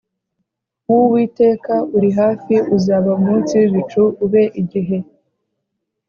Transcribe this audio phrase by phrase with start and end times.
[0.89, 4.97] w Uwiteka uri hafi uzaba umunsi w ibicu ube igihe